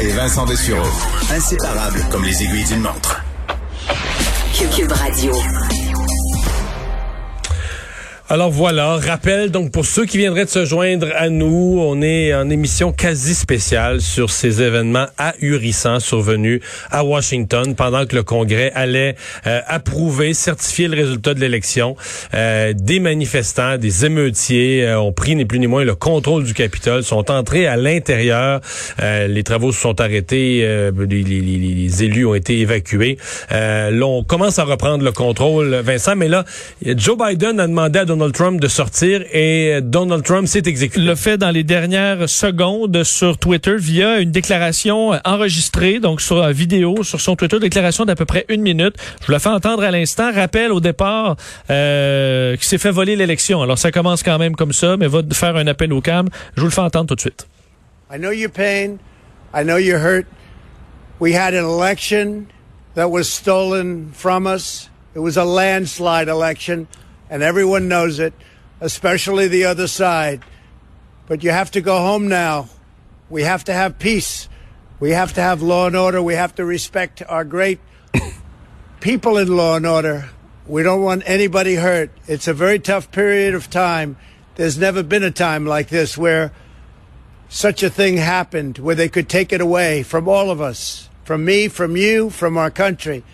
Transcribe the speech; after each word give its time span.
Et 0.00 0.08
Vincent 0.12 0.44
Dessureau. 0.46 0.86
Inséparables 1.30 2.04
comme 2.10 2.24
les 2.24 2.42
aiguilles 2.42 2.64
d'une 2.64 2.80
montre. 2.80 3.22
Cube 4.74 4.92
Radio. 4.92 5.32
Alors 8.34 8.50
voilà, 8.50 8.96
rappel 8.96 9.52
donc 9.52 9.70
pour 9.70 9.86
ceux 9.86 10.06
qui 10.06 10.18
viendraient 10.18 10.44
de 10.44 10.50
se 10.50 10.64
joindre 10.64 11.06
à 11.14 11.28
nous, 11.28 11.78
on 11.80 12.02
est 12.02 12.34
en 12.34 12.50
émission 12.50 12.90
quasi 12.90 13.32
spéciale 13.32 14.00
sur 14.00 14.30
ces 14.30 14.60
événements 14.60 15.06
ahurissants 15.18 16.00
survenus 16.00 16.60
à 16.90 17.04
Washington 17.04 17.76
pendant 17.76 18.06
que 18.06 18.16
le 18.16 18.24
Congrès 18.24 18.72
allait 18.74 19.14
euh, 19.46 19.60
approuver, 19.68 20.34
certifier 20.34 20.88
le 20.88 20.96
résultat 20.96 21.34
de 21.34 21.38
l'élection. 21.38 21.94
Euh, 22.34 22.72
des 22.76 22.98
manifestants, 22.98 23.78
des 23.78 24.04
émeutiers 24.04 24.84
euh, 24.84 24.98
ont 24.98 25.12
pris 25.12 25.36
ni 25.36 25.44
plus 25.44 25.60
ni 25.60 25.68
moins 25.68 25.84
le 25.84 25.94
contrôle 25.94 26.42
du 26.42 26.54
Capitole, 26.54 27.04
sont 27.04 27.30
entrés 27.30 27.68
à 27.68 27.76
l'intérieur. 27.76 28.60
les 29.00 29.44
travaux 29.44 29.70
se 29.70 29.80
sont 29.80 30.00
arrêtés, 30.00 30.66
les, 30.98 31.22
les, 31.22 31.40
les, 31.40 32.02
élus 32.02 32.26
ont 32.26 32.34
été 32.34 32.58
évacués. 32.58 33.16
là, 33.52 33.92
on 34.02 34.24
commence 34.24 34.58
à 34.58 34.64
reprendre 34.64 35.04
le 35.04 35.12
contrôle, 35.12 35.76
Vincent, 35.84 36.16
mais 36.16 36.26
là, 36.26 36.44
Joe 36.84 37.16
Biden 37.16 37.60
a 37.60 37.68
demandé 37.68 38.00
à 38.00 38.04
Donald 38.04 38.23
Trump 38.32 38.60
de 38.60 38.68
sortir 38.68 39.22
et 39.32 39.80
Donald 39.82 40.24
Trump 40.24 40.46
s'est 40.48 40.62
exécuté. 40.64 41.00
Le 41.00 41.14
fait 41.14 41.36
dans 41.36 41.50
les 41.50 41.64
dernières 41.64 42.28
secondes 42.28 43.02
sur 43.04 43.38
Twitter 43.38 43.76
via 43.76 44.20
une 44.20 44.30
déclaration 44.30 45.12
enregistrée, 45.24 46.00
donc 46.00 46.20
sur 46.20 46.38
la 46.38 46.52
vidéo, 46.52 47.02
sur 47.02 47.20
son 47.20 47.36
Twitter, 47.36 47.58
déclaration 47.58 48.04
d'à 48.04 48.14
peu 48.14 48.24
près 48.24 48.44
une 48.48 48.62
minute. 48.62 48.94
Je 49.20 49.26
vous 49.26 49.32
la 49.32 49.38
fais 49.38 49.50
entendre 49.50 49.82
à 49.82 49.90
l'instant. 49.90 50.32
Rappel 50.32 50.72
au 50.72 50.80
départ 50.80 51.36
euh, 51.70 52.56
qui 52.56 52.66
s'est 52.66 52.78
fait 52.78 52.90
voler 52.90 53.16
l'élection. 53.16 53.60
Alors 53.62 53.78
ça 53.78 53.90
commence 53.90 54.22
quand 54.22 54.38
même 54.38 54.56
comme 54.56 54.72
ça, 54.72 54.96
mais 54.96 55.06
va 55.06 55.20
faire 55.32 55.56
un 55.56 55.66
appel 55.66 55.92
au 55.92 56.00
calme. 56.00 56.28
Je 56.56 56.60
vous 56.60 56.68
le 56.68 56.72
fais 56.72 56.80
entendre 56.80 57.08
tout 57.08 57.16
de 57.16 57.20
suite. 57.20 57.46
I 58.12 58.18
know 58.18 58.30
your 58.30 58.50
pain. 58.50 58.98
I 59.52 59.64
know 59.64 59.76
you're 59.76 60.00
hurt. 60.00 60.26
We 61.20 61.34
had 61.34 61.54
an 61.54 61.64
election 61.64 62.46
that 62.94 63.10
was 63.10 63.24
stolen 63.24 64.10
from 64.12 64.46
us. 64.46 64.88
It 65.14 65.20
was 65.20 65.36
a 65.36 65.44
landslide 65.44 66.28
election. 66.28 66.86
And 67.30 67.42
everyone 67.42 67.88
knows 67.88 68.18
it, 68.18 68.34
especially 68.80 69.48
the 69.48 69.64
other 69.64 69.86
side. 69.86 70.42
But 71.26 71.42
you 71.42 71.50
have 71.50 71.70
to 71.72 71.80
go 71.80 71.98
home 71.98 72.28
now. 72.28 72.68
We 73.30 73.42
have 73.42 73.64
to 73.64 73.72
have 73.72 73.98
peace. 73.98 74.48
We 75.00 75.10
have 75.10 75.32
to 75.34 75.40
have 75.40 75.62
law 75.62 75.86
and 75.86 75.96
order. 75.96 76.22
We 76.22 76.34
have 76.34 76.54
to 76.56 76.64
respect 76.64 77.22
our 77.28 77.44
great 77.44 77.80
people 79.00 79.38
in 79.38 79.56
law 79.56 79.76
and 79.76 79.86
order. 79.86 80.30
We 80.66 80.82
don't 80.82 81.02
want 81.02 81.22
anybody 81.26 81.74
hurt. 81.74 82.10
It's 82.26 82.48
a 82.48 82.54
very 82.54 82.78
tough 82.78 83.10
period 83.10 83.54
of 83.54 83.68
time. 83.68 84.16
There's 84.56 84.78
never 84.78 85.02
been 85.02 85.22
a 85.22 85.30
time 85.30 85.66
like 85.66 85.88
this 85.88 86.16
where 86.16 86.52
such 87.48 87.82
a 87.82 87.90
thing 87.90 88.16
happened, 88.16 88.78
where 88.78 88.94
they 88.94 89.08
could 89.08 89.28
take 89.28 89.52
it 89.52 89.60
away 89.60 90.02
from 90.02 90.28
all 90.28 90.50
of 90.50 90.60
us, 90.60 91.08
from 91.24 91.44
me, 91.44 91.68
from 91.68 91.96
you, 91.96 92.30
from 92.30 92.56
our 92.56 92.70
country. 92.70 93.24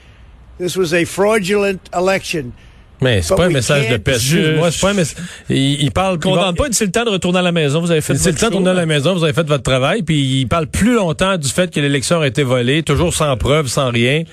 This 0.59 0.77
was 0.77 0.93
a 0.93 1.05
fraudulent 1.05 1.89
election. 1.95 2.53
Mais 3.01 3.23
c'est 3.23 3.35
pas 3.35 3.47
un 3.47 3.51
message 3.51 3.89
de 3.89 3.97
paix. 3.97 4.17
Moi, 4.57 4.71
c'est 4.71 4.81
pas 4.81 4.91
un 4.91 4.95
message. 4.95 5.17
Il, 5.49 5.83
il 5.83 5.91
parle. 5.91 6.19
Condamne 6.19 6.55
pas. 6.55 6.65
C'est 6.73 6.85
le 6.85 6.91
temps 6.91 7.05
de 7.05 7.11
retourner 7.11 7.39
à 7.39 7.43
la 7.43 7.53
maison. 7.53 7.81
Vous 7.81 7.91
avez 7.91 8.01
fait. 8.01 8.15
C'est 8.17 8.33
le 8.33 8.37
temps 8.37 8.49
de 8.49 8.55
retourner 8.55 8.71
à 8.71 8.75
la 8.75 8.87
maison. 8.87 9.15
Vous 9.15 9.25
avez 9.25 9.33
fait 9.33 9.47
votre 9.47 9.63
travail. 9.63 10.03
Puis 10.03 10.41
il 10.41 10.47
parle 10.47 10.67
plus 10.67 10.95
longtemps 10.95 11.37
du 11.37 11.49
fait 11.49 11.73
que 11.73 11.81
l'élection 11.81 12.21
a 12.21 12.27
été 12.27 12.43
volée, 12.43 12.83
toujours 12.83 13.15
sans 13.15 13.37
preuve, 13.37 13.69
sans 13.69 13.91
rien. 13.91 14.25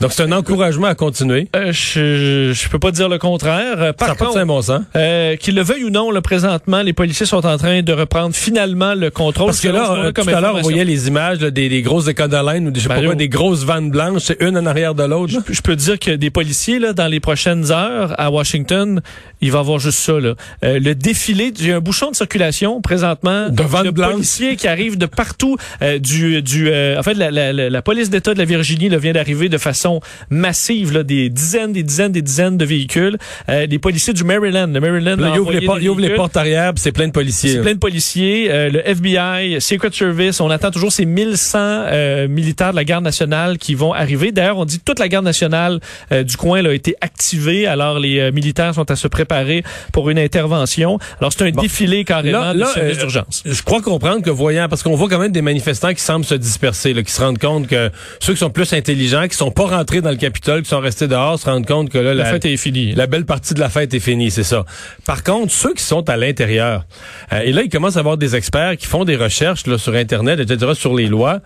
Donc 0.00 0.12
c'est 0.12 0.22
un 0.24 0.32
encouragement 0.32 0.88
à 0.88 0.94
continuer. 0.94 1.48
Euh, 1.56 1.72
je, 1.72 2.52
je 2.52 2.68
peux 2.68 2.78
pas 2.78 2.90
dire 2.90 3.08
le 3.08 3.16
contraire. 3.16 3.80
Euh, 3.80 3.92
par 3.94 4.08
Ça 4.08 4.14
contre, 4.14 4.44
bon 4.44 4.60
sens? 4.60 4.82
Euh, 4.94 5.36
qu'il 5.36 5.54
le 5.54 5.62
veuille 5.62 5.84
ou 5.84 5.90
non, 5.90 6.10
le 6.10 6.20
présentement, 6.20 6.82
les 6.82 6.92
policiers 6.92 7.24
sont 7.24 7.46
en 7.46 7.56
train 7.56 7.80
de 7.80 7.92
reprendre 7.94 8.34
finalement 8.34 8.94
le 8.94 9.10
contrôle. 9.10 9.46
Parce 9.46 9.60
que 9.60 9.68
là, 9.68 9.92
euh, 9.92 10.12
tout 10.12 10.28
à 10.28 10.40
l'heure, 10.40 10.56
on 10.56 10.60
voyait 10.60 10.84
les 10.84 11.08
images 11.08 11.40
là, 11.40 11.50
des, 11.50 11.70
des, 11.70 11.80
grosses 11.80 12.06
laine 12.06 12.68
ou 12.68 12.70
des, 12.70 12.80
je 12.80 12.88
sais 12.88 12.94
pas 12.94 13.00
quoi, 13.00 13.14
des 13.14 13.30
grosses 13.30 13.64
vannes 13.64 13.90
blanches, 13.90 14.22
c'est 14.24 14.42
une 14.42 14.58
en 14.58 14.66
arrière 14.66 14.94
de 14.94 15.02
l'autre. 15.04 15.32
Je, 15.32 15.54
je, 15.54 15.62
peux 15.62 15.76
dire 15.76 15.98
que 15.98 16.10
des 16.10 16.30
policiers 16.30 16.78
là, 16.78 16.92
dans 16.92 17.08
les 17.08 17.20
prochaines 17.20 17.72
heures 17.72 18.14
à 18.18 18.30
Washington, 18.30 19.00
il 19.40 19.50
va 19.50 19.58
y 19.58 19.60
avoir 19.60 19.78
juste 19.78 20.00
ça. 20.00 20.20
Là. 20.20 20.34
Euh, 20.62 20.78
le 20.78 20.94
défilé, 20.94 21.54
il 21.58 21.68
y 21.68 21.72
a 21.72 21.76
un 21.76 21.80
bouchon 21.80 22.10
de 22.10 22.16
circulation 22.16 22.82
présentement 22.82 23.48
de 23.48 23.62
vannes 23.62 23.90
blanches, 23.90 24.12
policiers 24.12 24.56
qui 24.56 24.68
arrivent 24.68 24.98
de 24.98 25.06
partout. 25.06 25.56
du, 26.00 26.42
du, 26.42 26.68
en 26.68 27.02
fait, 27.02 27.14
la, 27.14 27.30
la, 27.30 27.54
la, 27.54 27.70
la 27.70 27.82
police 27.82 28.10
d'État 28.10 28.34
de 28.34 28.38
la 28.38 28.44
Virginie 28.44 28.90
là, 28.90 28.98
vient 28.98 29.14
d'arriver 29.14 29.48
de 29.48 29.58
façon 29.58 29.85
massive 30.30 30.92
là, 30.92 31.02
des 31.02 31.28
dizaines, 31.28 31.72
des 31.72 31.82
dizaines, 31.82 32.12
des 32.12 32.22
dizaines 32.22 32.56
de 32.56 32.64
véhicules. 32.64 33.18
Euh, 33.48 33.66
des 33.66 33.78
policiers 33.78 34.12
du 34.12 34.24
Maryland. 34.24 34.68
Le 34.72 34.80
Maryland 34.80 35.16
là, 35.16 35.32
il, 35.34 35.40
ouvre 35.40 35.52
les, 35.52 35.60
portes, 35.60 35.78
il 35.82 35.88
ouvre 35.88 36.00
les 36.00 36.10
portes 36.10 36.36
arrière, 36.36 36.72
c'est 36.76 36.92
plein 36.92 37.06
de 37.06 37.12
policiers. 37.12 37.52
C'est 37.52 37.60
plein 37.60 37.74
de 37.74 37.78
policiers. 37.78 38.48
Euh, 38.50 38.70
le 38.70 38.88
FBI, 38.88 39.60
Secret 39.60 39.90
Service, 39.92 40.40
on 40.40 40.50
attend 40.50 40.70
toujours 40.70 40.92
ces 40.92 41.04
1100 41.04 41.58
euh, 41.58 42.28
militaires 42.28 42.70
de 42.70 42.76
la 42.76 42.84
garde 42.84 43.04
nationale 43.04 43.58
qui 43.58 43.74
vont 43.74 43.92
arriver. 43.92 44.32
D'ailleurs, 44.32 44.58
on 44.58 44.64
dit 44.64 44.78
que 44.78 44.84
toute 44.84 44.98
la 44.98 45.08
garde 45.08 45.24
nationale 45.24 45.80
euh, 46.12 46.22
du 46.22 46.36
coin 46.36 46.62
là, 46.62 46.70
a 46.70 46.72
été 46.72 46.96
activée. 47.00 47.66
Alors, 47.66 47.98
les 47.98 48.18
euh, 48.20 48.32
militaires 48.32 48.74
sont 48.74 48.90
à 48.90 48.96
se 48.96 49.08
préparer 49.08 49.62
pour 49.92 50.10
une 50.10 50.18
intervention. 50.18 50.98
Alors, 51.20 51.32
c'est 51.32 51.46
un 51.46 51.50
bon. 51.50 51.62
défilé 51.62 52.04
carrément 52.04 52.40
là, 52.40 52.54
là, 52.54 52.66
de 52.66 52.72
service 52.72 52.98
d'urgence. 52.98 53.42
Je 53.44 53.62
crois 53.62 53.82
comprendre 53.82 54.22
que 54.22 54.30
voyant, 54.30 54.68
parce 54.68 54.82
qu'on 54.82 54.96
voit 54.96 55.08
quand 55.08 55.18
même 55.18 55.32
des 55.32 55.42
manifestants 55.42 55.92
qui 55.94 56.02
semblent 56.02 56.24
se 56.24 56.34
disperser, 56.34 56.94
là, 56.94 57.02
qui 57.02 57.12
se 57.12 57.20
rendent 57.20 57.38
compte 57.38 57.66
que 57.66 57.90
ceux 58.20 58.32
qui 58.32 58.40
sont 58.40 58.50
plus 58.50 58.72
intelligents, 58.72 59.28
qui 59.28 59.36
sont 59.36 59.50
pas 59.50 59.66
rentrés 59.76 60.00
dans 60.00 60.10
le 60.10 60.16
Capitole, 60.16 60.62
qui 60.62 60.68
sont 60.68 60.80
restés 60.80 61.08
dehors, 61.08 61.38
se 61.38 61.46
rendent 61.46 61.66
compte 61.66 61.90
que 61.90 61.98
là, 61.98 62.14
la, 62.14 62.24
la 62.24 62.30
fête 62.30 62.44
est 62.44 62.56
finie. 62.56 62.94
La 62.94 63.06
belle 63.06 63.24
partie 63.24 63.54
de 63.54 63.60
la 63.60 63.68
fête 63.68 63.92
est 63.94 64.00
finie, 64.00 64.30
c'est 64.30 64.44
ça. 64.44 64.64
Par 65.04 65.22
contre, 65.22 65.52
ceux 65.52 65.74
qui 65.74 65.82
sont 65.82 66.08
à 66.08 66.16
l'intérieur, 66.16 66.84
euh, 67.32 67.40
et 67.40 67.52
là, 67.52 67.62
il 67.62 67.68
commence 67.68 67.96
à 67.96 68.00
avoir 68.00 68.16
des 68.16 68.36
experts 68.36 68.76
qui 68.76 68.86
font 68.86 69.04
des 69.04 69.16
recherches 69.16 69.66
là, 69.66 69.78
sur 69.78 69.94
Internet, 69.94 70.40
etc., 70.40 70.72
sur 70.74 70.94
les 70.94 71.06
lois. 71.06 71.40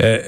Euh, 0.00 0.20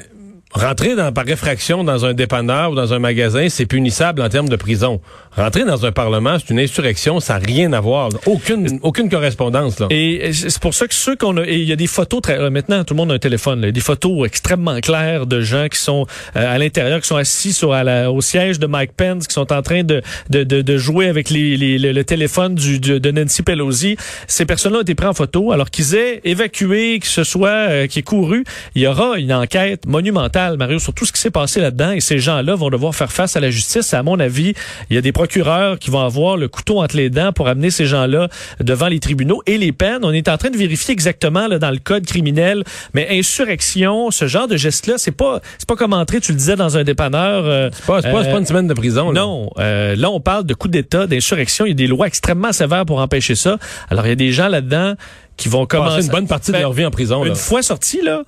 Rentrer 0.53 0.95
dans, 0.95 1.13
par 1.13 1.25
réfraction 1.25 1.85
dans 1.85 2.05
un 2.05 2.13
dépanneur 2.13 2.71
ou 2.71 2.75
dans 2.75 2.93
un 2.93 2.99
magasin, 2.99 3.47
c'est 3.47 3.65
punissable 3.65 4.21
en 4.21 4.27
termes 4.27 4.49
de 4.49 4.57
prison. 4.57 4.99
Rentrer 5.37 5.63
dans 5.63 5.85
un 5.85 5.93
parlement, 5.93 6.37
c'est 6.39 6.49
une 6.49 6.59
insurrection, 6.59 7.21
ça 7.21 7.39
n'a 7.39 7.45
rien 7.45 7.71
à 7.71 7.79
voir. 7.79 8.09
Aucune, 8.25 8.77
aucune 8.81 9.09
correspondance. 9.09 9.79
Là. 9.79 9.87
Et 9.89 10.33
c'est 10.33 10.59
pour 10.59 10.73
ça 10.73 10.87
que 10.87 10.93
ceux 10.93 11.15
qu'on 11.15 11.37
a... 11.37 11.45
il 11.45 11.63
y 11.63 11.71
a 11.71 11.77
des 11.77 11.87
photos... 11.87 12.21
Très, 12.21 12.49
maintenant, 12.49 12.83
tout 12.83 12.93
le 12.93 12.97
monde 12.97 13.13
a 13.13 13.15
un 13.15 13.19
téléphone. 13.19 13.61
Là, 13.61 13.71
des 13.71 13.79
photos 13.79 14.27
extrêmement 14.27 14.77
claires 14.81 15.25
de 15.25 15.39
gens 15.39 15.67
qui 15.69 15.79
sont 15.79 16.05
euh, 16.35 16.53
à 16.53 16.57
l'intérieur, 16.57 16.99
qui 16.99 17.07
sont 17.07 17.15
assis 17.15 17.57
au 17.63 18.19
siège 18.19 18.59
de 18.59 18.67
Mike 18.67 18.91
Pence, 18.97 19.27
qui 19.27 19.33
sont 19.33 19.53
en 19.53 19.61
train 19.61 19.83
de, 19.83 20.01
de, 20.29 20.43
de, 20.43 20.77
jouer 20.77 21.07
avec 21.07 21.29
les, 21.29 21.55
les, 21.55 21.77
le, 21.77 22.03
téléphone 22.03 22.55
du, 22.55 22.79
de, 22.79 22.97
de 22.97 23.11
Nancy 23.11 23.41
Pelosi. 23.41 23.95
Ces 24.27 24.45
personnes-là 24.45 24.79
ont 24.79 24.81
été 24.81 24.95
prises 24.95 25.09
en 25.09 25.13
photo 25.13 25.53
alors 25.53 25.69
qu'ils 25.69 25.95
aient 25.95 26.19
évacué, 26.25 26.99
que 26.99 27.07
ce 27.07 27.23
soit 27.23 27.49
euh, 27.49 27.87
qui 27.87 27.99
est 27.99 28.03
couru. 28.03 28.43
Il 28.75 28.81
y 28.81 28.87
aura 28.87 29.17
une 29.17 29.31
enquête 29.31 29.85
monumentale 29.85 30.40
Mario, 30.57 30.79
sur 30.79 30.93
tout 30.93 31.05
ce 31.05 31.11
qui 31.11 31.19
s'est 31.19 31.31
passé 31.31 31.61
là-dedans. 31.61 31.91
Et 31.91 31.99
ces 31.99 32.19
gens-là 32.19 32.55
vont 32.55 32.69
devoir 32.69 32.95
faire 32.95 33.11
face 33.11 33.35
à 33.35 33.39
la 33.39 33.49
justice. 33.49 33.93
À 33.93 34.03
mon 34.03 34.19
avis, 34.19 34.53
il 34.89 34.95
y 34.95 34.97
a 34.97 35.01
des 35.01 35.11
procureurs 35.11 35.79
qui 35.79 35.89
vont 35.89 36.01
avoir 36.01 36.37
le 36.37 36.47
couteau 36.47 36.81
entre 36.81 36.95
les 36.95 37.09
dents 37.09 37.31
pour 37.33 37.47
amener 37.47 37.69
ces 37.69 37.85
gens-là 37.85 38.29
devant 38.59 38.87
les 38.87 38.99
tribunaux 38.99 39.41
et 39.45 39.57
les 39.57 39.71
peines. 39.71 40.03
On 40.03 40.11
est 40.11 40.27
en 40.27 40.37
train 40.37 40.49
de 40.49 40.57
vérifier 40.57 40.91
exactement 40.93 41.47
là, 41.47 41.59
dans 41.59 41.71
le 41.71 41.79
code 41.79 42.05
criminel, 42.05 42.63
mais 42.93 43.07
insurrection, 43.11 44.11
ce 44.11 44.27
genre 44.27 44.47
de 44.47 44.57
geste-là, 44.57 44.95
c'est 44.97 45.11
pas 45.11 45.41
c'est 45.57 45.67
pas 45.67 45.75
comme 45.75 45.93
entrer, 45.93 46.19
tu 46.19 46.31
le 46.31 46.37
disais, 46.37 46.55
dans 46.55 46.77
un 46.77 46.83
dépanneur. 46.83 47.45
Euh, 47.45 47.69
c'est 47.73 47.85
pas, 47.85 48.01
euh, 48.05 48.39
une 48.39 48.45
semaine 48.45 48.67
de 48.67 48.73
prison. 48.73 49.11
Là. 49.11 49.21
Non, 49.21 49.49
euh, 49.59 49.95
là 49.95 50.09
on 50.09 50.19
parle 50.19 50.45
de 50.45 50.53
coup 50.53 50.67
d'État, 50.67 51.07
d'insurrection. 51.07 51.65
Il 51.65 51.69
y 51.69 51.71
a 51.71 51.75
des 51.75 51.87
lois 51.87 52.07
extrêmement 52.07 52.51
sévères 52.51 52.85
pour 52.85 52.99
empêcher 52.99 53.35
ça. 53.35 53.57
Alors 53.89 54.05
il 54.05 54.09
y 54.09 54.13
a 54.13 54.15
des 54.15 54.31
gens 54.31 54.47
là-dedans 54.47 54.95
qui 55.37 55.49
vont 55.49 55.65
commencer 55.65 56.05
une 56.05 56.11
bonne 56.11 56.27
partie 56.27 56.51
de 56.51 56.57
leur 56.57 56.73
vie 56.73 56.85
en 56.85 56.91
prison. 56.91 57.23
Une 57.23 57.29
là. 57.29 57.35
fois 57.35 57.61
sortis 57.61 58.01
là 58.01 58.23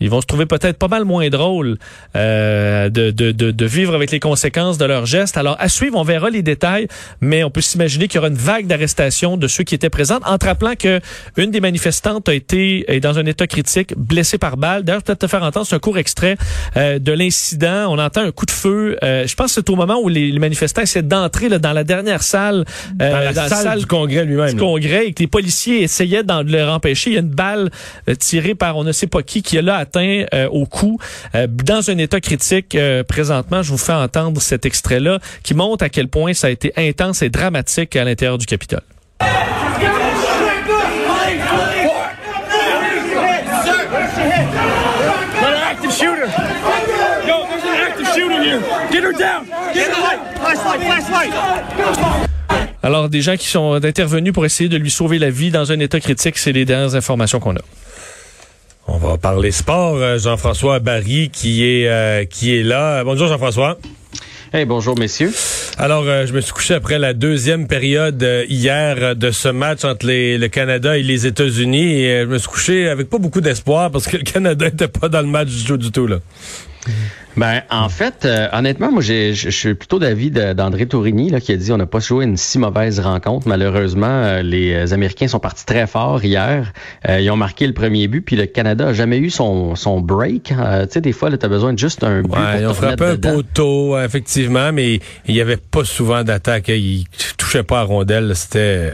ils 0.00 0.10
vont 0.10 0.20
se 0.20 0.26
trouver 0.26 0.46
peut-être 0.46 0.78
pas 0.78 0.88
mal 0.88 1.04
moins 1.04 1.28
drôles 1.28 1.78
euh, 2.16 2.88
de, 2.88 3.10
de, 3.10 3.32
de, 3.32 3.50
de, 3.50 3.66
vivre 3.66 3.94
avec 3.94 4.10
les 4.10 4.20
conséquences 4.20 4.78
de 4.78 4.84
leurs 4.84 5.06
gestes. 5.06 5.36
Alors, 5.36 5.56
à 5.58 5.68
suivre, 5.68 5.98
on 5.98 6.02
verra 6.02 6.30
les 6.30 6.42
détails, 6.42 6.88
mais 7.20 7.44
on 7.44 7.50
peut 7.50 7.60
s'imaginer 7.60 8.08
qu'il 8.08 8.16
y 8.16 8.18
aura 8.18 8.28
une 8.28 8.34
vague 8.34 8.66
d'arrestations 8.66 9.36
de 9.36 9.46
ceux 9.46 9.64
qui 9.64 9.74
étaient 9.74 9.90
présents, 9.90 10.20
en 10.24 10.38
te 10.38 10.46
rappelant 10.46 10.74
que 10.74 11.00
une 11.36 11.50
des 11.50 11.60
manifestantes 11.60 12.28
a 12.28 12.34
été 12.34 12.90
est 12.92 13.00
dans 13.00 13.18
un 13.18 13.26
état 13.26 13.46
critique, 13.46 13.94
blessée 13.96 14.38
par 14.38 14.56
balle. 14.56 14.84
D'ailleurs, 14.84 15.02
peut-être 15.02 15.20
te 15.20 15.26
faire 15.26 15.42
entendre, 15.42 15.66
c'est 15.66 15.76
un 15.76 15.80
court 15.80 15.98
extrait 15.98 16.36
euh, 16.76 16.98
de 16.98 17.12
l'incident. 17.12 17.86
On 17.90 17.98
entend 17.98 18.22
un 18.22 18.32
coup 18.32 18.46
de 18.46 18.50
feu. 18.50 18.96
Euh, 19.02 19.26
je 19.26 19.34
pense 19.34 19.48
que 19.48 19.52
c'est 19.54 19.70
au 19.70 19.76
moment 19.76 20.00
où 20.02 20.08
les, 20.08 20.30
les 20.30 20.38
manifestants 20.38 20.82
essaient 20.82 21.02
d'entrer 21.02 21.48
dans 21.48 21.72
la 21.72 21.84
dernière 21.84 22.22
salle, 22.22 22.64
euh, 23.00 23.32
dans 23.32 23.42
la, 23.42 23.48
salle, 23.48 23.80
du 23.80 23.86
congrès 23.86 24.24
lui-même. 24.24 24.54
Du 24.54 24.56
congrès, 24.60 25.08
et 25.08 25.12
que 25.12 25.20
les 25.20 25.26
policiers 25.28 25.82
essayaient 25.82 26.22
de 26.22 26.50
le 26.50 26.64
empêcher. 26.68 27.10
Il 27.10 27.14
y 27.14 27.16
a 27.16 27.20
une 27.20 27.28
balle 27.28 27.70
tirée 28.18 28.54
par 28.54 28.76
on 28.76 28.84
ne 28.84 28.92
sait 28.92 29.06
pas 29.06 29.22
qui 29.22 29.42
qui 29.42 29.56
est 29.56 29.62
là 29.62 29.76
euh, 29.96 30.48
au 30.48 30.66
cou, 30.66 30.98
euh, 31.34 31.46
dans 31.46 31.90
un 31.90 31.98
état 31.98 32.20
critique 32.20 32.74
euh, 32.74 33.02
présentement. 33.02 33.62
Je 33.62 33.70
vous 33.70 33.78
fais 33.78 33.92
entendre 33.92 34.40
cet 34.40 34.66
extrait-là 34.66 35.18
qui 35.42 35.54
montre 35.54 35.84
à 35.84 35.88
quel 35.88 36.08
point 36.08 36.34
ça 36.34 36.48
a 36.48 36.50
été 36.50 36.72
intense 36.76 37.22
et 37.22 37.30
dramatique 37.30 37.96
à 37.96 38.04
l'intérieur 38.04 38.38
du 38.38 38.46
Capitole. 38.46 38.82
Alors, 52.82 53.08
des 53.08 53.20
gens 53.20 53.36
qui 53.36 53.46
sont 53.46 53.74
intervenus 53.84 54.32
pour 54.32 54.44
essayer 54.46 54.68
de 54.68 54.76
lui 54.76 54.90
sauver 54.90 55.18
la 55.18 55.30
vie 55.30 55.50
dans 55.50 55.70
un 55.70 55.78
état 55.80 56.00
critique, 56.00 56.38
c'est 56.38 56.52
les 56.52 56.64
dernières 56.64 56.94
informations 56.94 57.38
qu'on 57.38 57.56
a. 57.56 57.60
On 58.92 58.98
va 58.98 59.18
parler 59.18 59.52
sport. 59.52 59.98
Euh, 59.98 60.18
Jean-François 60.18 60.80
Barry 60.80 61.30
qui 61.32 61.64
est 61.64 61.88
euh, 61.88 62.24
qui 62.24 62.56
est 62.56 62.64
là. 62.64 63.04
Bonjour 63.04 63.28
Jean-François. 63.28 63.78
Hey, 64.52 64.64
bonjour 64.64 64.98
messieurs. 64.98 65.32
Alors, 65.78 66.02
euh, 66.08 66.26
je 66.26 66.32
me 66.32 66.40
suis 66.40 66.52
couché 66.52 66.74
après 66.74 66.98
la 66.98 67.14
deuxième 67.14 67.68
période 67.68 68.20
hier 68.48 69.14
de 69.14 69.30
ce 69.30 69.48
match 69.48 69.84
entre 69.84 70.06
les, 70.06 70.38
le 70.38 70.48
Canada 70.48 70.98
et 70.98 71.04
les 71.04 71.24
États-Unis 71.28 72.02
et 72.02 72.22
je 72.22 72.26
me 72.26 72.38
suis 72.38 72.48
couché 72.48 72.88
avec 72.88 73.08
pas 73.08 73.18
beaucoup 73.18 73.40
d'espoir 73.40 73.92
parce 73.92 74.08
que 74.08 74.16
le 74.16 74.24
Canada 74.32 74.64
n'était 74.64 74.88
pas 74.88 75.08
dans 75.08 75.20
le 75.20 75.28
match 75.28 75.50
du 75.50 75.64
tout 75.64 75.76
du 75.76 75.92
tout 75.92 76.08
là. 76.08 76.16
Ben, 77.36 77.62
en 77.70 77.88
fait, 77.88 78.24
euh, 78.24 78.48
honnêtement, 78.52 78.90
moi, 78.90 79.02
je 79.02 79.32
suis 79.32 79.74
plutôt 79.74 79.98
d'avis 79.98 80.30
d'André 80.30 80.86
Tourigny 80.86 81.30
là, 81.30 81.40
qui 81.40 81.52
a 81.52 81.56
dit 81.56 81.70
on 81.72 81.76
n'a 81.76 81.86
pas 81.86 82.00
joué 82.00 82.24
une 82.24 82.36
si 82.36 82.58
mauvaise 82.58 83.00
rencontre. 83.00 83.48
Malheureusement, 83.48 84.06
euh, 84.08 84.42
les 84.42 84.92
Américains 84.92 85.28
sont 85.28 85.38
partis 85.38 85.64
très 85.64 85.86
fort 85.86 86.24
hier. 86.24 86.72
Euh, 87.08 87.20
ils 87.20 87.30
ont 87.30 87.36
marqué 87.36 87.66
le 87.66 87.72
premier 87.72 88.08
but, 88.08 88.22
puis 88.22 88.36
le 88.36 88.46
Canada 88.46 88.88
a 88.88 88.92
jamais 88.92 89.18
eu 89.18 89.30
son, 89.30 89.76
son 89.76 90.00
break. 90.00 90.44
tu 90.44 90.54
sais, 90.90 91.00
des 91.00 91.12
fois, 91.12 91.36
tu 91.36 91.44
as 91.44 91.48
besoin 91.48 91.72
de 91.72 91.78
juste 91.78 92.02
un 92.02 92.22
but. 92.22 92.32
Ouais, 92.32 92.60
ils 92.60 92.66
ont 92.66 92.74
frappé 92.74 93.04
un 93.04 93.16
poteau, 93.16 93.98
effectivement, 93.98 94.72
mais 94.72 95.00
il 95.26 95.34
n'y 95.34 95.40
avait 95.40 95.56
pas 95.56 95.84
souvent 95.84 96.24
d'attaque. 96.24 96.68
Ils 96.68 97.04
touchaient 97.36 97.62
pas 97.62 97.80
à 97.80 97.84
rondelle. 97.84 98.32
C'était... 98.34 98.92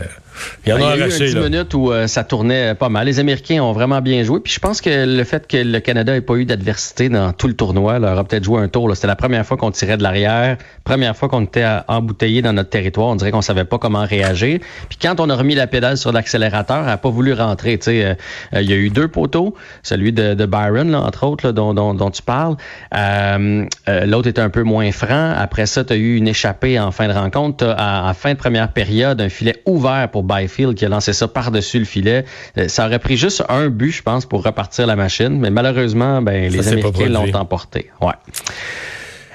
Il 0.65 0.71
y 0.71 0.73
en 0.73 0.85
a, 0.85 0.97
eu 0.97 1.09
10 1.09 1.37
minutes 1.37 1.75
où 1.75 1.93
euh, 1.93 2.07
ça 2.07 2.25
tournait 2.25 2.75
pas 2.75 2.89
mal. 2.89 3.07
Les 3.07 3.21
Américains 3.21 3.63
ont 3.63 3.73
vraiment 3.73 4.01
bien 4.01 4.23
joué. 4.23 4.41
Puis 4.41 4.53
je 4.53 4.59
pense 4.59 4.81
que 4.81 5.07
le 5.07 5.25
fait 5.25 5.47
que 5.47 5.57
le 5.57 5.81
Canada 5.81 6.13
n'ait 6.13 6.21
pas 6.21 6.35
eu 6.35 6.45
d'adversité 6.45 7.09
dans 7.09 7.33
tout 7.33 7.49
le 7.49 7.55
tournoi 7.55 7.99
leur 7.99 8.19
a 8.19 8.25
peut-être 8.25 8.45
joué 8.45 8.61
un 8.61 8.69
tour. 8.69 8.91
C'était 8.95 9.07
la 9.07 9.17
première 9.17 9.45
fois 9.47 9.57
qu'on 9.57 9.71
tirait 9.71 9.97
de 9.97 10.03
l'arrière, 10.03 10.57
première 10.85 11.17
fois 11.17 11.29
qu'on 11.29 11.43
était 11.43 11.67
embouteillé 11.89 12.43
dans 12.43 12.53
notre 12.53 12.71
territoire. 12.71 13.09
On 13.09 13.17
dirait 13.17 13.31
qu'on 13.31 13.43
savait 13.43 13.65
pas 13.65 13.79
comment 13.79 14.05
réagir. 14.05 14.61
Puis 14.89 14.99
quand 15.01 15.21
on 15.21 15.31
a 15.31 15.37
remis 15.37 15.55
la 15.55 15.67
pédale 15.67 15.97
sur 15.97 16.13
l'accélérateur, 16.13 16.81
elle 16.81 16.87
n'a 16.87 16.97
pas 16.97 17.11
voulu 17.11 17.33
rentrer. 17.33 17.79
Euh, 17.89 18.15
euh, 18.55 18.63
il 18.63 18.71
y 18.71 18.73
a 18.73 18.77
eu 18.77 18.91
deux 18.91 19.09
poteaux, 19.09 19.55
celui 19.83 20.13
de, 20.13 20.47
Byron, 20.47 20.91
là, 20.91 21.01
entre 21.01 21.27
autres, 21.27 21.53
dont, 21.53 21.75
dont, 21.75 22.11
tu 22.11 22.23
parles. 22.23 22.57
L'autre 22.93 24.29
était 24.29 24.41
un 24.41 24.51
peu 24.51 24.63
moins 24.63 24.91
franc. 24.93 25.33
Après 25.37 25.67
ça, 25.67 25.85
tu 25.85 25.93
as 25.93 25.97
eu 25.97 26.17
une 26.17 26.29
échappée 26.29 26.79
en 26.79 26.91
fin 26.91 27.09
de 27.09 27.13
rencontre. 27.13 27.75
à, 27.77 28.09
en 28.09 28.15
fin 28.15 28.33
de 28.33 28.39
première 28.39 28.73
période, 28.73 29.21
un 29.21 29.29
filet 29.29 29.63
ouvert 29.67 30.09
pour 30.11 30.23
Byfield 30.27 30.75
qui 30.75 30.85
a 30.85 30.89
lancé 30.89 31.13
ça 31.13 31.29
par-dessus 31.29 31.79
le 31.79 31.85
filet. 31.85 32.25
Euh, 32.59 32.69
ça 32.69 32.87
aurait 32.87 32.99
pris 32.99 33.17
juste 33.17 33.45
un 33.49 33.69
but, 33.69 33.93
je 33.93 34.03
pense, 34.03 34.27
pour 34.27 34.43
repartir 34.43 34.87
la 34.87 34.97
machine, 34.97 35.39
mais 35.39 35.51
malheureusement, 35.51 36.23
ben, 36.23 36.51
les 36.51 36.69
Américains 36.69 37.09
l'ont 37.09 37.35
emporté. 37.35 37.91
Ouais. 38.01 38.13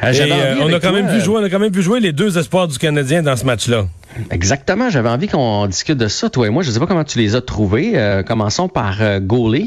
Euh, 0.03 0.13
euh, 0.19 0.55
on 0.61 0.73
a 0.73 0.79
quand 0.79 0.93
même 0.93 1.07
vu 1.09 1.21
jouer, 1.21 1.41
on 1.41 1.43
a 1.43 1.49
quand 1.49 1.59
même 1.59 1.71
vu 1.71 1.81
jouer 1.81 1.99
les 1.99 2.11
deux 2.11 2.37
espoirs 2.37 2.67
du 2.67 2.77
Canadien 2.77 3.21
dans 3.21 3.35
ce 3.35 3.45
match-là. 3.45 3.85
Exactement. 4.29 4.89
J'avais 4.89 5.09
envie 5.09 5.27
qu'on 5.27 5.67
discute 5.67 5.97
de 5.97 6.07
ça, 6.07 6.29
toi 6.29 6.47
et 6.47 6.49
moi. 6.49 6.63
Je 6.63 6.69
ne 6.69 6.73
sais 6.73 6.79
pas 6.79 6.87
comment 6.87 7.03
tu 7.03 7.17
les 7.17 7.35
as 7.35 7.41
trouvés. 7.41 8.23
commençons 8.27 8.67
par 8.67 9.01
euh, 9.01 9.19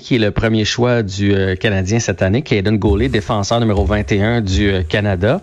qui 0.03 0.17
est 0.17 0.19
le 0.19 0.31
premier 0.31 0.65
choix 0.65 1.03
du 1.03 1.35
Canadien 1.59 1.99
cette 1.99 2.23
année. 2.23 2.43
Caden 2.43 2.77
Gaulet, 2.79 3.09
défenseur 3.09 3.61
numéro 3.61 3.85
21 3.85 4.41
du 4.41 4.85
Canada. 4.89 5.41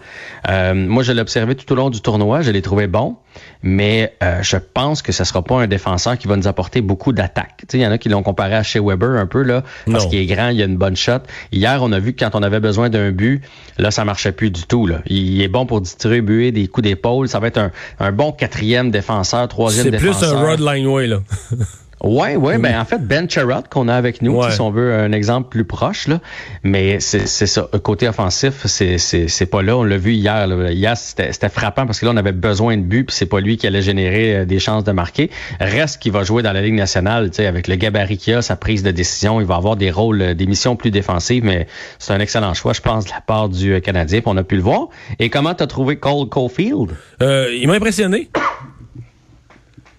moi, 0.48 1.03
je 1.03 1.12
l'ai 1.12 1.21
observé 1.21 1.56
tout 1.56 1.71
au 1.74 1.75
long 1.75 1.89
du 1.89 2.01
tournoi. 2.01 2.42
Je 2.42 2.51
l'ai 2.51 2.62
trouvé 2.62 2.88
bon 2.88 3.18
mais 3.63 4.13
euh, 4.24 4.42
je 4.42 4.57
pense 4.57 5.01
que 5.01 5.12
ce 5.12 5.24
sera 5.24 5.44
pas 5.44 5.62
un 5.62 5.68
défenseur 5.68 6.18
qui 6.18 6.27
va 6.27 6.36
nous 6.36 6.47
apporter 6.47 6.81
beaucoup 6.81 7.13
d'attaques. 7.13 7.63
Il 7.74 7.80
y 7.80 7.86
en 7.86 7.92
a 7.92 7.97
qui 7.97 8.09
l'ont 8.09 8.24
comparé 8.24 8.56
à 8.56 8.63
chez 8.63 8.80
Weber 8.80 9.12
un 9.12 9.27
peu, 9.27 9.44
là, 9.44 9.63
parce 9.86 10.07
qu'il 10.07 10.19
est 10.19 10.25
grand, 10.25 10.50
il 10.50 10.62
a 10.62 10.65
une 10.65 10.77
bonne 10.77 10.95
shot. 10.95 11.19
Hier, 11.51 11.80
on 11.81 11.92
a 11.92 12.00
vu 12.00 12.13
que 12.13 12.24
quand 12.24 12.36
on 12.36 12.44
avait 12.44 12.59
besoin 12.59 12.89
d'un 12.89 13.12
but, 13.12 13.44
là, 13.77 13.92
ça 13.92 14.06
marchait 14.06 14.31
plus 14.31 14.51
du 14.51 14.63
tout. 14.63 14.88
Là. 14.88 15.01
Il 15.06 15.42
est 15.42 15.47
bon 15.47 15.65
pour 15.65 15.81
distribuer 15.81 16.51
des 16.51 16.68
coups 16.68 16.86
d'épaule. 16.86 17.27
Ça 17.27 17.39
va 17.39 17.47
être 17.47 17.57
un, 17.57 17.71
un 18.00 18.12
bon 18.12 18.31
quatrième 18.31 18.90
défenseur, 18.91 19.47
troisième 19.47 19.89
défenseur. 19.89 20.29
C'est 20.29 20.35
plus 20.35 20.35
un 20.35 20.49
Rod 20.49 20.59
Lineway, 20.59 21.07
là. 21.07 21.19
Ouais, 22.03 22.35
ouais, 22.35 22.57
ben 22.57 22.79
en 22.79 22.85
fait 22.85 22.97
Ben 22.97 23.29
Charrot 23.29 23.61
qu'on 23.69 23.88
a 23.88 23.93
avec 23.93 24.23
nous, 24.23 24.41
si 24.49 24.59
on 24.59 24.71
veut 24.71 24.91
un 24.95 25.11
exemple 25.11 25.49
plus 25.49 25.65
proche 25.65 26.07
là, 26.07 26.19
mais 26.63 26.99
c'est 26.99 27.27
ça. 27.27 27.69
Côté 27.83 28.07
offensif, 28.07 28.65
c'est 28.65 28.97
c'est 28.97 29.45
pas 29.45 29.61
là. 29.61 29.77
On 29.77 29.83
l'a 29.83 29.97
vu 29.97 30.13
hier. 30.13 30.47
Là. 30.47 30.71
Hier 30.71 30.97
c'était 30.97 31.49
frappant 31.49 31.85
parce 31.85 31.99
que 31.99 32.05
là 32.05 32.11
on 32.11 32.17
avait 32.17 32.31
besoin 32.31 32.75
de 32.77 32.81
but 32.81 33.03
puis 33.03 33.15
c'est 33.15 33.27
pas 33.27 33.39
lui 33.39 33.57
qui 33.57 33.67
allait 33.67 33.83
générer 33.83 34.35
euh, 34.35 34.45
des 34.45 34.57
chances 34.57 34.83
de 34.83 34.91
marquer. 34.91 35.29
Reste 35.59 36.01
qu'il 36.01 36.11
va 36.11 36.23
jouer 36.23 36.41
dans 36.41 36.53
la 36.53 36.61
Ligue 36.61 36.73
nationale, 36.73 37.29
tu 37.29 37.37
sais, 37.37 37.45
avec 37.45 37.67
le 37.67 37.75
gabarit 37.75 38.17
qu'il 38.17 38.33
a, 38.33 38.41
sa 38.41 38.55
prise 38.55 38.81
de 38.81 38.89
décision, 38.89 39.39
il 39.39 39.45
va 39.45 39.55
avoir 39.55 39.75
des 39.75 39.91
rôles, 39.91 40.21
euh, 40.21 40.33
des 40.33 40.47
missions 40.47 40.75
plus 40.75 40.89
défensives, 40.89 41.44
mais 41.44 41.67
c'est 41.99 42.13
un 42.13 42.19
excellent 42.19 42.55
choix, 42.55 42.73
je 42.73 42.81
pense, 42.81 43.05
de 43.05 43.11
la 43.11 43.21
part 43.21 43.47
du 43.47 43.73
euh, 43.73 43.79
Canadien. 43.79 44.21
Puis 44.21 44.31
on 44.31 44.37
a 44.37 44.44
pu 44.44 44.55
le 44.55 44.63
voir. 44.63 44.87
Et 45.19 45.29
comment 45.29 45.53
t'as 45.53 45.67
trouvé 45.67 45.97
Cole 45.97 46.29
Caulfield? 46.29 46.95
Euh, 47.21 47.53
Il 47.53 47.67
m'a 47.67 47.75
impressionné. 47.75 48.29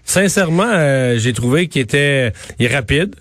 Sincèrement, 0.05 0.69
euh, 0.69 1.19
j'ai 1.19 1.33
trouvé 1.33 1.69
qu'il 1.69 1.83
était 1.83 2.33
rapide 2.61 3.15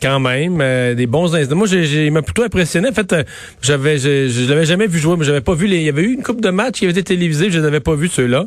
quand 0.00 0.20
même, 0.20 0.60
euh, 0.60 0.94
des 0.94 1.06
bons 1.06 1.34
instants. 1.34 1.56
Moi, 1.56 1.66
j'ai, 1.66 2.06
il 2.06 2.12
m'a 2.12 2.22
plutôt 2.22 2.42
impressionné. 2.42 2.88
En 2.88 2.92
fait, 2.92 3.12
euh, 3.12 3.24
j'avais, 3.62 3.98
je, 3.98 4.28
je 4.28 4.48
l'avais 4.48 4.64
jamais 4.64 4.86
vu 4.86 4.98
jouer, 4.98 5.16
mais 5.18 5.24
j'avais 5.24 5.40
pas 5.40 5.54
vu 5.54 5.66
les. 5.66 5.78
Il 5.78 5.82
y 5.82 5.88
avait 5.88 6.02
eu 6.02 6.12
une 6.14 6.22
coupe 6.22 6.40
de 6.40 6.50
matchs 6.50 6.78
qui 6.78 6.84
avait 6.84 6.92
été 6.92 7.02
télévisée, 7.02 7.50
je 7.50 7.58
n'avais 7.58 7.80
pas 7.80 7.94
vu 7.94 8.08
ceux-là. 8.08 8.46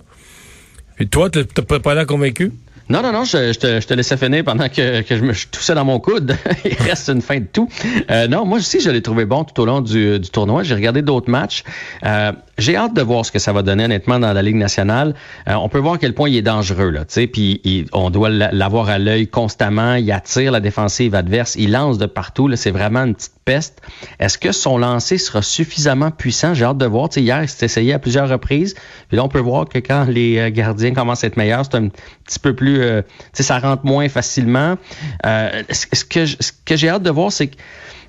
Puis 0.96 1.08
toi, 1.08 1.30
t'as 1.30 1.44
pas, 1.44 1.80
pas 1.80 1.96
l'air 1.96 2.06
convaincu? 2.06 2.52
Non, 2.92 3.02
non, 3.02 3.14
non, 3.14 3.24
je, 3.24 3.54
te, 3.54 3.94
laissais 3.94 4.18
finir 4.18 4.44
pendant 4.44 4.68
que, 4.68 5.02
je 5.10 5.24
me 5.24 5.32
toussais 5.50 5.74
dans 5.74 5.86
mon 5.86 6.02
coude. 6.02 6.36
Il 6.66 6.74
reste 6.74 7.08
une 7.08 7.22
fin 7.22 7.40
de 7.40 7.46
tout. 7.46 7.70
Euh, 8.10 8.28
non, 8.28 8.46
moi 8.46 8.58
aussi, 8.58 8.82
je 8.82 8.90
l'ai 8.90 9.02
trouvé 9.02 9.24
bon 9.24 9.46
tout 9.46 9.62
au 9.62 9.66
long 9.66 9.80
du, 9.80 10.20
tournoi. 10.30 10.64
J'ai 10.64 10.76
regardé 10.76 11.02
d'autres 11.02 11.32
matchs. 11.32 11.64
Euh, 12.06 12.34
j'ai 12.58 12.76
hâte 12.76 12.94
de 12.94 13.02
voir 13.02 13.26
ce 13.26 13.32
que 13.32 13.40
ça 13.40 13.54
va 13.54 13.62
donner 13.62 13.86
honnêtement 13.86 14.20
dans 14.20 14.34
la 14.34 14.42
Ligue 14.42 14.58
nationale. 14.58 15.16
Euh, 15.48 15.54
on 15.54 15.70
peut 15.70 15.80
voir 15.80 15.94
à 15.94 15.98
quel 16.00 16.14
point 16.14 16.28
il 16.28 16.36
est 16.36 16.42
dangereux 16.42 16.90
là, 16.90 17.06
tu 17.06 17.14
sais, 17.14 17.28
puis 17.28 17.88
on 17.94 18.10
doit 18.10 18.30
l'avoir 18.30 18.90
à 18.90 19.00
l'œil 19.00 19.28
constamment. 19.28 19.96
Il 19.96 20.12
attire 20.12 20.52
la 20.52 20.60
défensive 20.60 21.16
adverse, 21.16 21.56
il 21.56 21.72
lance 21.72 21.98
de 21.98 22.08
partout. 22.08 22.54
C'est 22.58 22.72
vraiment 22.72 23.06
une 23.06 23.16
petite 23.16 23.36
peste. 23.46 23.82
Est-ce 24.20 24.38
que 24.38 24.52
son 24.52 24.78
lancer 24.78 25.18
sera 25.18 25.42
suffisamment 25.42 26.12
puissant? 26.12 26.54
J'ai 26.54 26.66
hâte 26.66 26.78
de 26.78 26.86
voir. 26.86 27.08
Hier, 27.16 27.46
c'est 27.48 27.66
essayé 27.66 27.94
à 27.94 28.00
plusieurs 28.00 28.28
reprises. 28.28 28.74
Puis 29.08 29.16
là, 29.16 29.24
on 29.24 29.30
peut 29.30 29.40
voir 29.40 29.70
que 29.70 29.80
quand 29.80 30.06
les 30.10 30.52
gardiens 30.52 30.94
commencent 30.94 31.24
à 31.24 31.28
être 31.28 31.38
meilleurs, 31.38 31.64
c'est 31.64 31.78
un 31.78 31.88
petit 31.88 32.40
peu 32.40 32.54
plus, 32.54 32.81
euh, 32.82 33.02
tu 33.02 33.26
sais, 33.34 33.44
ça 33.44 33.60
rentre 33.60 33.86
moins 33.86 34.10
facilement. 34.10 34.78
ce 35.24 36.06
que 36.06 36.26
ce 36.26 36.52
que 36.66 36.76
j'ai 36.76 36.90
hâte 36.90 37.04
de 37.04 37.12
voir, 37.12 37.32
c'est 37.32 37.48
que 37.48 37.56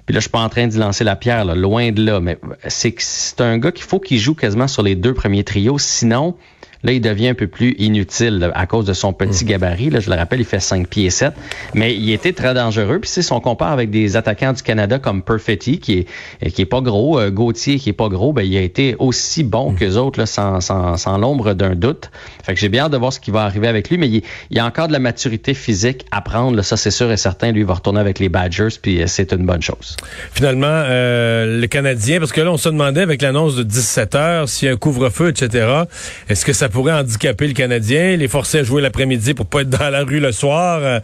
puis 0.07 0.15
là, 0.15 0.19
je 0.19 0.23
suis 0.23 0.31
pas 0.31 0.41
en 0.41 0.49
train 0.49 0.67
d'y 0.67 0.79
lancer 0.79 1.05
la 1.05 1.15
pierre, 1.15 1.45
loin 1.55 1.93
de 1.93 2.05
là, 2.05 2.21
mais 2.21 2.39
c'est 2.67 2.95
c'est 2.99 3.41
un 3.41 3.59
gars 3.59 3.71
qu'il 3.71 3.85
faut 3.85 4.01
qu'il 4.01 4.19
joue 4.19 4.35
quasiment 4.35 4.67
sur 4.67 4.83
les 4.83 4.97
deux 4.97 5.15
premiers 5.15 5.45
trios. 5.45 5.79
Sinon, 5.79 6.37
Là, 6.85 6.93
il 6.93 7.01
devient 7.01 7.29
un 7.29 7.35
peu 7.35 7.47
plus 7.47 7.75
inutile 7.79 8.51
à 8.55 8.67
cause 8.67 8.87
de 8.87 8.93
son 8.93 9.13
petit 9.13 9.45
mm. 9.45 9.49
gabarit. 9.49 9.91
Là, 9.91 10.01
je 10.01 10.11
le 10.11 10.17
rappelle, 10.17 10.41
il 10.41 10.47
fait 10.47 10.61
5 10.61 10.89
pieds 10.89 11.11
7. 11.11 11.33
Mais 11.75 11.95
il 11.95 12.11
était 12.13 12.33
très 12.33 12.55
dangereux. 12.55 12.99
Puis 12.99 13.11
si 13.11 13.33
on 13.33 13.41
compare 13.41 13.73
avec 13.73 13.91
des 13.91 14.17
attaquants 14.17 14.53
du 14.53 14.63
Canada 14.63 14.99
comme 14.99 15.23
Perfetti, 15.23 15.79
qui 15.79 16.07
est, 16.41 16.51
qui 16.51 16.63
est 16.63 16.67
pas 16.67 16.81
gros, 16.81 17.21
euh, 17.21 17.31
Gauthier, 17.31 17.79
qui 17.79 17.91
est 17.91 17.95
pas 17.95 18.09
gros, 18.09 18.33
ben, 18.33 18.43
il 18.43 18.57
a 18.57 18.61
été 18.61 18.97
aussi 18.99 19.45
bon 19.45 19.73
mm. 19.73 19.77
que 19.77 19.85
les 19.85 19.97
autres, 19.97 20.19
là, 20.19 20.27
sans, 20.27 20.61
sans, 20.61 20.97
sans 20.97 21.19
l'ombre 21.19 21.55
d'un 21.55 21.75
doute. 21.75 22.11
Fait 22.43 22.55
que 22.55 22.61
j'ai 22.61 22.69
bien 22.69 22.85
hâte 22.85 22.93
de 22.93 22.97
voir 22.97 23.13
ce 23.13 23.21
qui 23.21 23.31
va 23.31 23.43
arriver 23.43 23.69
avec 23.69 23.89
lui. 23.89 23.99
Mais 23.99 24.09
il, 24.09 24.23
y 24.51 24.59
a 24.59 24.67
encore 24.67 24.89
de 24.89 24.93
la 24.93 24.99
maturité 24.99 25.55
physique 25.55 26.05
à 26.11 26.21
prendre. 26.21 26.57
Là, 26.57 26.63
ça, 26.63 26.77
c'est 26.77 26.91
sûr 26.91 27.11
et 27.13 27.17
certain. 27.17 27.53
Lui, 27.53 27.61
il 27.61 27.67
va 27.67 27.75
retourner 27.75 28.01
avec 28.01 28.19
les 28.19 28.29
Badgers, 28.29 28.77
puis 28.81 29.03
euh, 29.03 29.07
c'est 29.07 29.33
une 29.33 29.47
bonne 29.47 29.63
chose. 29.63 29.97
Finalement, 30.33 30.67
euh, 30.67 31.61
le 31.61 31.67
Canadien, 31.69 32.19
parce 32.19 32.33
que 32.33 32.41
là, 32.41 32.51
on 32.51 32.57
se 32.57 32.69
demandait 32.69 33.03
avec 33.03 33.23
l'annonce 33.23 33.57
de 33.57 33.63
17 33.63 34.15
heures, 34.17 34.49
s'il 34.49 34.67
y 34.67 34.71
a 34.71 34.75
un 34.75 34.77
couvre-feu, 34.77 35.29
etc., 35.29 35.85
est-ce 36.29 36.45
que 36.45 36.53
ça 36.53 36.69
pourrait 36.73 36.93
handicaper 36.93 37.47
le 37.47 37.53
Canadien, 37.53 38.17
les 38.17 38.29
forcer 38.29 38.59
à 38.59 38.63
jouer 38.65 38.83
l'après-midi 38.83 39.35
pour 39.35 39.47
pas 39.47 39.61
être 39.61 39.71
dans 39.71 39.91
la 39.91 40.03
rue 40.03 40.19
le 40.19 40.33
soir. 40.33 41.01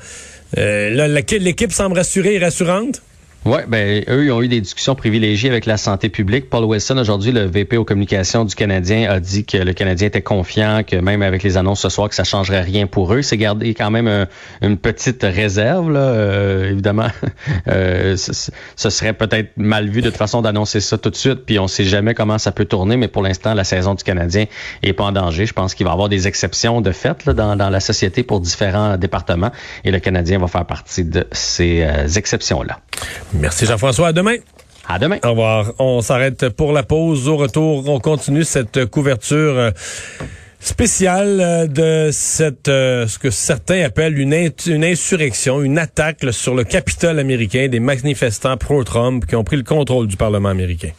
Euh, 0.56 1.08
l'équipe 1.38 1.72
semble 1.72 1.96
rassurée 1.96 2.34
et 2.34 2.38
rassurante? 2.38 3.02
Oui, 3.44 3.60
ben 3.66 4.04
eux, 4.08 4.26
ils 4.26 4.32
ont 4.32 4.42
eu 4.42 4.48
des 4.48 4.60
discussions 4.60 4.94
privilégiées 4.94 5.48
avec 5.48 5.64
la 5.64 5.76
santé 5.76 6.08
publique. 6.08 6.50
Paul 6.50 6.64
Wilson, 6.64 6.98
aujourd'hui, 6.98 7.32
le 7.32 7.44
VP 7.44 7.76
aux 7.76 7.84
communications 7.84 8.44
du 8.44 8.54
Canadien, 8.54 9.08
a 9.08 9.20
dit 9.20 9.44
que 9.44 9.56
le 9.56 9.72
Canadien 9.72 10.08
était 10.08 10.22
confiant, 10.22 10.82
que 10.86 10.96
même 10.96 11.22
avec 11.22 11.42
les 11.42 11.56
annonces 11.56 11.80
ce 11.80 11.88
soir, 11.88 12.08
que 12.08 12.14
ça 12.14 12.24
changerait 12.24 12.60
rien 12.60 12.86
pour 12.86 13.14
eux. 13.14 13.22
C'est 13.22 13.36
gardé 13.36 13.72
quand 13.74 13.90
même 13.90 14.26
une 14.60 14.76
petite 14.76 15.22
réserve, 15.22 15.90
là. 15.92 16.00
Euh, 16.00 16.70
évidemment. 16.70 17.08
Euh, 17.66 18.16
ce, 18.16 18.90
serait 18.90 19.12
peut-être 19.12 19.50
mal 19.56 19.88
vu 19.88 20.00
de 20.00 20.08
toute 20.08 20.16
façon 20.16 20.42
d'annoncer 20.42 20.80
ça 20.80 20.96
tout 20.96 21.10
de 21.10 21.16
suite, 21.16 21.44
puis 21.44 21.58
on 21.58 21.66
sait 21.66 21.84
jamais 21.84 22.14
comment 22.14 22.38
ça 22.38 22.50
peut 22.50 22.64
tourner, 22.64 22.96
mais 22.96 23.08
pour 23.08 23.22
l'instant, 23.22 23.52
la 23.52 23.64
saison 23.64 23.94
du 23.94 24.04
Canadien 24.04 24.46
est 24.82 24.92
pas 24.92 25.04
en 25.04 25.12
danger. 25.12 25.44
Je 25.44 25.52
pense 25.52 25.74
qu'il 25.74 25.84
va 25.84 25.90
y 25.90 25.92
avoir 25.92 26.08
des 26.08 26.26
exceptions 26.26 26.80
de 26.80 26.90
fait 26.92 27.24
là, 27.26 27.34
dans, 27.34 27.56
dans, 27.56 27.68
la 27.68 27.80
société 27.80 28.22
pour 28.22 28.40
différents 28.40 28.96
départements, 28.96 29.50
et 29.84 29.90
le 29.90 29.98
Canadien 29.98 30.38
va 30.38 30.46
faire 30.46 30.64
partie 30.64 31.04
de 31.04 31.26
ces 31.32 31.82
euh, 31.82 32.08
exceptions-là. 32.08 32.80
Merci 33.34 33.66
Jean-François. 33.66 34.08
À 34.08 34.12
demain. 34.12 34.36
À 34.86 34.98
demain. 34.98 35.18
Au 35.24 35.30
revoir. 35.30 35.72
On 35.78 36.00
s'arrête 36.00 36.48
pour 36.48 36.72
la 36.72 36.82
pause. 36.82 37.28
Au 37.28 37.36
retour, 37.36 37.88
on 37.88 38.00
continue 38.00 38.44
cette 38.44 38.86
couverture 38.86 39.58
euh, 39.58 39.70
spéciale 40.60 41.40
euh, 41.40 41.66
de 41.66 42.10
cette 42.10 42.68
euh, 42.68 43.06
ce 43.06 43.18
que 43.18 43.30
certains 43.30 43.82
appellent 43.84 44.18
une, 44.18 44.50
une 44.66 44.84
insurrection, 44.84 45.62
une 45.62 45.78
attaque 45.78 46.24
sur 46.32 46.54
le 46.54 46.64
Capitole 46.64 47.18
américain 47.18 47.68
des 47.68 47.80
manifestants 47.80 48.56
pro-Trump 48.56 49.26
qui 49.26 49.36
ont 49.36 49.44
pris 49.44 49.56
le 49.56 49.62
contrôle 49.62 50.06
du 50.06 50.16
Parlement 50.16 50.48
américain. 50.48 50.90